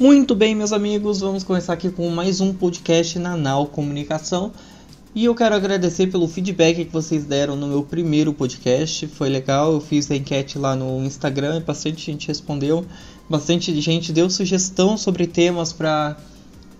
[0.00, 4.52] Muito bem, meus amigos, vamos começar aqui com mais um podcast na Nau Comunicação.
[5.12, 9.08] E eu quero agradecer pelo feedback que vocês deram no meu primeiro podcast.
[9.08, 12.86] Foi legal, eu fiz a enquete lá no Instagram e bastante gente respondeu.
[13.28, 16.16] Bastante gente deu sugestão sobre temas para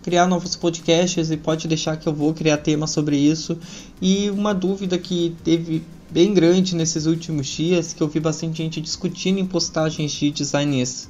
[0.01, 3.59] criar novos podcasts e pode deixar que eu vou criar temas sobre isso.
[4.01, 8.81] E uma dúvida que teve bem grande nesses últimos dias, que eu vi bastante gente
[8.81, 11.09] discutindo em postagens de designs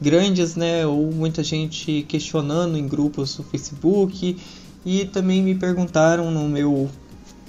[0.00, 4.36] grandes, né, ou muita gente questionando em grupos do Facebook
[4.84, 6.88] e também me perguntaram no meu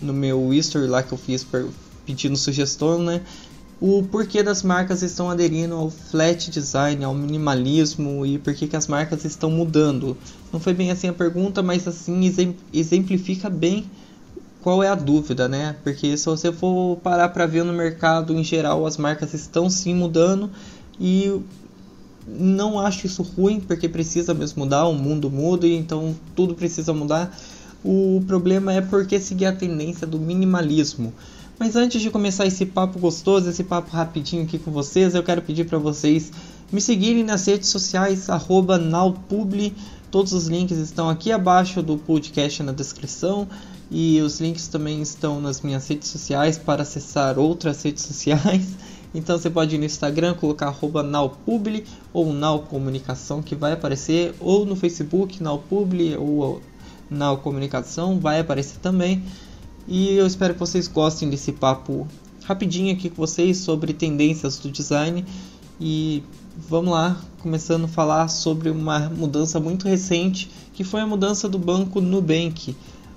[0.01, 1.45] no meu history lá que eu fiz
[2.05, 3.21] pedindo sugestão, né,
[3.81, 8.87] o porquê das marcas estão aderindo ao flat design, ao minimalismo e por que as
[8.87, 10.15] marcas estão mudando.
[10.53, 12.21] Não foi bem assim a pergunta, mas assim
[12.71, 13.89] exemplifica bem
[14.61, 15.75] qual é a dúvida, né?
[15.83, 19.95] Porque se você for parar para ver no mercado em geral, as marcas estão sim
[19.95, 20.51] mudando
[20.99, 21.41] e
[22.27, 27.35] não acho isso ruim, porque precisa mesmo mudar, o mundo muda, então tudo precisa mudar.
[27.83, 31.13] O problema é porque seguir a tendência do minimalismo.
[31.57, 35.41] Mas antes de começar esse papo gostoso, esse papo rapidinho aqui com vocês, eu quero
[35.41, 36.31] pedir para vocês
[36.71, 38.27] me seguirem nas redes sociais,
[38.89, 39.73] @nowpubli.
[40.09, 43.47] Todos os links estão aqui abaixo do podcast na descrição
[43.89, 48.67] e os links também estão nas minhas redes sociais para acessar outras redes sociais.
[49.13, 54.65] Então você pode ir no Instagram, colocar arroba nowpubli ou nowcomunicação que vai aparecer, ou
[54.65, 56.61] no Facebook nowpubli ou
[57.09, 59.23] nowcomunicação vai aparecer também.
[59.87, 62.07] E eu espero que vocês gostem desse papo
[62.45, 65.25] rapidinho aqui com vocês sobre tendências do design
[65.79, 66.23] e
[66.69, 71.57] vamos lá, começando a falar sobre uma mudança muito recente, que foi a mudança do
[71.57, 72.75] banco Nubank.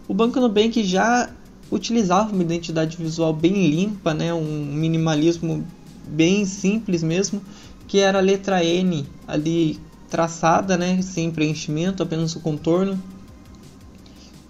[0.08, 1.30] O banco Nubank já
[1.70, 5.64] utilizava uma identidade visual bem limpa, né, um minimalismo
[6.06, 7.42] bem simples mesmo,
[7.86, 9.78] que era a letra N ali
[10.08, 13.00] traçada, né, sem preenchimento, apenas o contorno.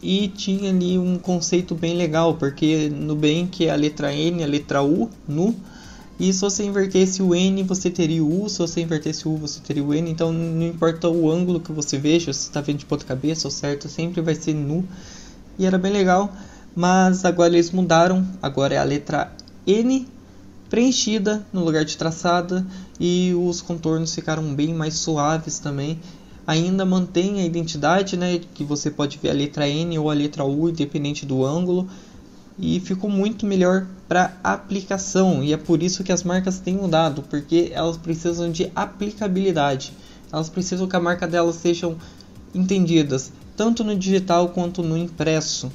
[0.03, 4.47] E tinha ali um conceito bem legal, porque no Nubank é a letra N, a
[4.47, 5.56] letra U, nu.
[6.20, 8.48] E se você invertesse o N, você teria o U.
[8.48, 10.10] Se você invertesse o U, você teria o N.
[10.10, 13.50] Então não importa o ângulo que você veja, se está vendo de ponta cabeça ou
[13.50, 14.84] certo, sempre vai ser nu.
[15.59, 16.31] E era bem legal.
[16.76, 18.26] Mas agora eles mudaram.
[18.43, 19.32] Agora é a letra
[19.66, 20.06] N
[20.69, 22.66] preenchida no lugar de traçada
[22.98, 25.98] e os contornos ficaram bem mais suaves também.
[26.47, 30.44] Ainda mantém a identidade, né, que você pode ver a letra N ou a letra
[30.44, 31.88] U, independente do ângulo,
[32.58, 35.42] e ficou muito melhor para aplicação.
[35.42, 39.92] E é por isso que as marcas têm mudado, porque elas precisam de aplicabilidade.
[40.31, 41.96] Elas precisam que a marca delas sejam
[42.54, 45.70] entendidas tanto no digital quanto no impresso.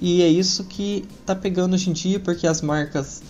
[0.00, 3.22] E é isso que está pegando hoje em dia, porque as marcas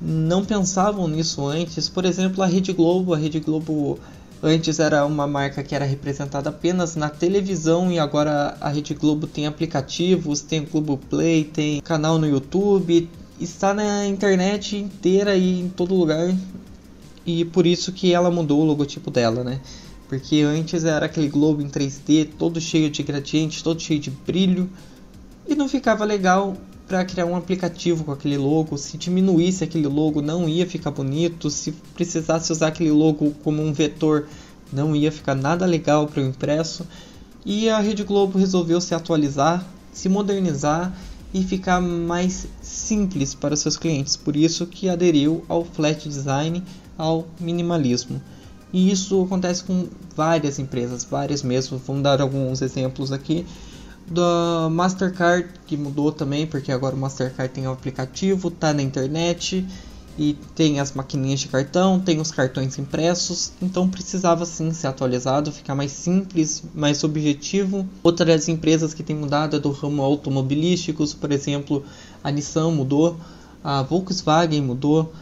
[0.00, 1.88] não pensavam nisso antes.
[1.88, 3.98] Por exemplo, a Rede Globo, a Rede Globo
[4.42, 9.26] antes era uma marca que era representada apenas na televisão e agora a Rede Globo
[9.26, 13.08] tem aplicativos, tem Globo Play, tem canal no YouTube,
[13.38, 16.34] está na internet inteira e em todo lugar.
[17.26, 19.60] E por isso que ela mudou o logotipo dela, né?
[20.08, 24.68] Porque antes era aquele globo em 3D, todo cheio de gradiente, todo cheio de brilho,
[25.46, 26.56] e não ficava legal
[26.90, 28.76] para criar um aplicativo com aquele logo.
[28.76, 31.48] Se diminuísse aquele logo, não ia ficar bonito.
[31.48, 34.26] Se precisasse usar aquele logo como um vetor,
[34.72, 36.84] não ia ficar nada legal para o impresso.
[37.46, 40.92] E a Rede Globo resolveu se atualizar, se modernizar
[41.32, 44.16] e ficar mais simples para seus clientes.
[44.16, 46.60] Por isso que aderiu ao flat design,
[46.98, 48.20] ao minimalismo.
[48.72, 49.86] E isso acontece com
[50.16, 51.80] várias empresas, várias mesmo.
[51.86, 53.46] Vamos dar alguns exemplos aqui
[54.10, 59.64] da Mastercard que mudou também, porque agora o Mastercard tem um aplicativo, tá na internet
[60.18, 65.52] e tem as maquininhas de cartão, tem os cartões impressos, então precisava sim ser atualizado,
[65.52, 67.88] ficar mais simples, mais objetivo.
[68.02, 71.84] Outras empresas que têm mudado é do ramo automobilísticos, por exemplo,
[72.22, 73.16] a Nissan mudou,
[73.62, 75.12] a Volkswagen mudou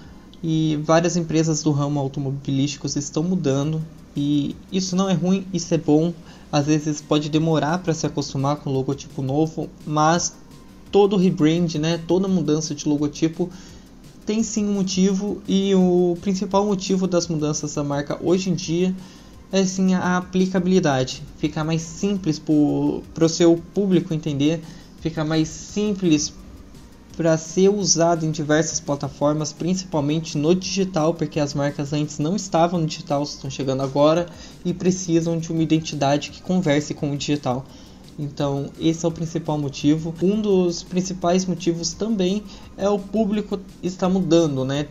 [0.42, 3.82] e várias empresas do ramo automobilísticos estão mudando.
[4.16, 6.12] E isso não é ruim, isso é bom
[6.50, 10.34] às vezes pode demorar para se acostumar com o logotipo novo, mas
[10.90, 13.50] todo rebrand, né, toda mudança de logotipo
[14.24, 18.94] tem sim um motivo e o principal motivo das mudanças da marca hoje em dia
[19.50, 24.62] é sim a aplicabilidade, ficar mais simples para o seu público entender,
[25.00, 26.32] ficar mais simples
[27.18, 32.78] para ser usado em diversas plataformas, principalmente no digital, porque as marcas antes não estavam
[32.78, 34.28] no digital, estão chegando agora
[34.64, 37.66] e precisam de uma identidade que converse com o digital.
[38.16, 40.14] Então, esse é o principal motivo.
[40.22, 42.44] Um dos principais motivos também
[42.76, 44.86] é o público está mudando, né?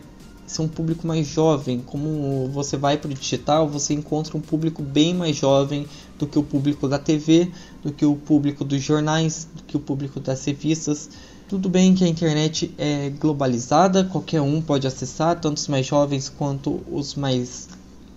[0.46, 1.80] ser um público mais jovem.
[1.80, 5.86] Como você vai para o digital, você encontra um público bem mais jovem
[6.18, 7.50] do que o público da TV,
[7.82, 11.08] do que o público dos jornais, do que o público das revistas.
[11.48, 16.28] Tudo bem que a internet é globalizada, qualquer um pode acessar, tanto os mais jovens
[16.28, 17.70] quanto os mais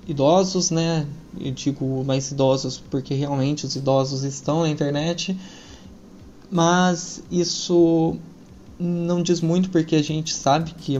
[0.06, 1.07] idosos, né?
[1.39, 5.38] Eu digo mais idosos porque realmente os idosos estão na internet,
[6.51, 8.18] mas isso
[8.78, 11.00] não diz muito porque a gente sabe que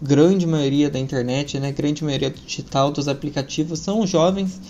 [0.00, 4.60] grande maioria da internet, né, grande maioria do digital dos aplicativos são jovens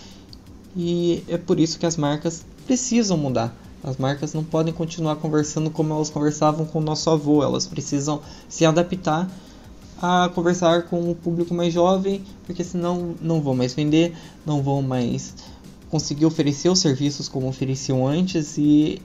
[0.74, 3.63] e é por isso que as marcas precisam mudar.
[3.84, 8.22] As marcas não podem continuar conversando como elas conversavam com o nosso avô, elas precisam
[8.48, 9.30] se adaptar
[10.00, 14.80] a conversar com o público mais jovem, porque senão não vão mais vender, não vão
[14.80, 15.34] mais
[15.90, 18.56] conseguir oferecer os serviços como ofereciam antes.
[18.56, 19.00] E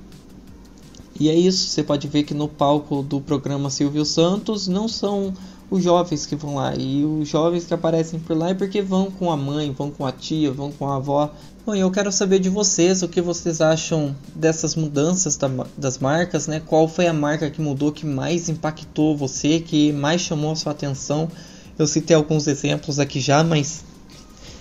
[1.19, 5.33] e é isso, você pode ver que no palco do programa Silvio Santos não são
[5.69, 6.75] os jovens que vão lá.
[6.75, 10.05] E os jovens que aparecem por lá é porque vão com a mãe, vão com
[10.05, 11.31] a tia, vão com a avó.
[11.65, 16.47] Bom, eu quero saber de vocês o que vocês acham dessas mudanças da, das marcas,
[16.47, 16.61] né?
[16.65, 20.71] Qual foi a marca que mudou, que mais impactou você, que mais chamou a sua
[20.71, 21.29] atenção?
[21.77, 23.83] Eu citei alguns exemplos aqui já, mas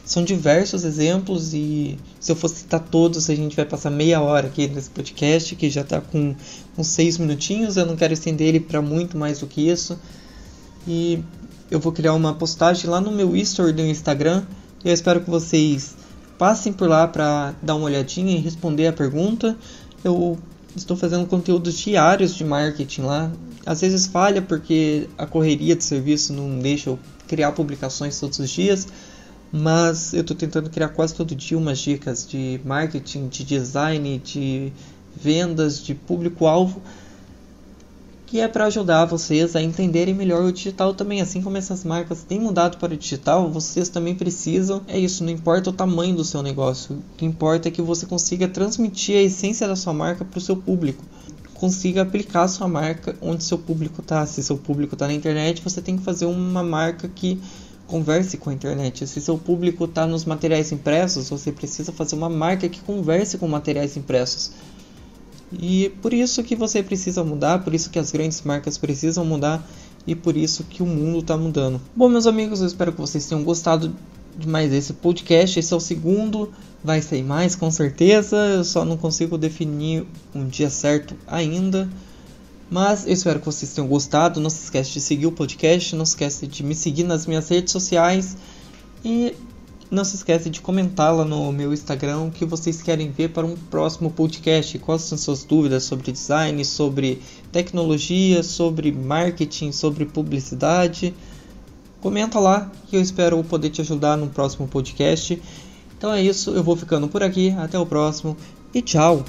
[0.05, 4.47] são diversos exemplos e se eu fosse citar todos, a gente vai passar meia hora
[4.47, 6.35] aqui nesse podcast, que já está com
[6.77, 7.77] uns seis minutinhos.
[7.77, 9.99] Eu não quero estender ele para muito mais do que isso.
[10.89, 11.23] E
[11.71, 14.43] eu vou criar uma postagem lá no meu story do Instagram.
[14.83, 15.95] Eu espero que vocês
[16.39, 19.55] passem por lá para dar uma olhadinha e responder a pergunta.
[20.03, 20.39] Eu
[20.75, 23.31] estou fazendo conteúdos diários de marketing lá.
[23.67, 28.49] Às vezes falha porque a correria de serviço não deixa eu criar publicações todos os
[28.49, 28.89] dias,
[29.53, 34.73] mas eu estou tentando criar quase todo dia umas dicas de marketing, de design, de
[35.15, 36.81] vendas, de público-alvo
[38.29, 41.23] que é para ajudar vocês a entenderem melhor o digital também.
[41.23, 44.83] Assim como essas marcas têm mudado para o digital, vocês também precisam.
[44.87, 48.05] É isso, não importa o tamanho do seu negócio, o que importa é que você
[48.05, 51.03] consiga transmitir a essência da sua marca para o seu público.
[51.55, 54.27] Consiga aplicar a sua marca onde seu público está.
[54.27, 57.41] Se seu público está na internet, você tem que fazer uma marca que
[57.87, 59.07] converse com a internet.
[59.07, 63.49] Se seu público está nos materiais impressos, você precisa fazer uma marca que converse com
[63.49, 64.53] materiais impressos.
[65.53, 69.67] E por isso que você precisa mudar, por isso que as grandes marcas precisam mudar
[70.07, 71.81] e por isso que o mundo está mudando.
[71.95, 73.95] Bom, meus amigos, eu espero que vocês tenham gostado
[74.39, 75.59] de mais esse podcast.
[75.59, 76.53] Esse é o segundo,
[76.83, 78.37] vai sair mais com certeza.
[78.37, 81.89] Eu só não consigo definir um dia certo ainda.
[82.71, 84.41] Mas eu espero que vocês tenham gostado.
[84.41, 87.49] Não se esqueça de seguir o podcast, não se esqueça de me seguir nas minhas
[87.49, 88.37] redes sociais.
[89.05, 89.35] E
[89.91, 93.47] não se esqueça de comentar lá no meu Instagram o que vocês querem ver para
[93.47, 94.79] um próximo podcast.
[94.79, 101.15] Quais são suas dúvidas sobre design, sobre tecnologia, sobre marketing, sobre publicidade.
[102.01, 105.41] Comenta lá que eu espero poder te ajudar no próximo podcast.
[105.97, 107.51] Então é isso, eu vou ficando por aqui.
[107.59, 108.37] Até o próximo
[108.75, 109.25] e tchau!